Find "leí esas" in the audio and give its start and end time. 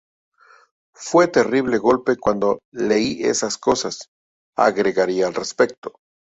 2.71-3.59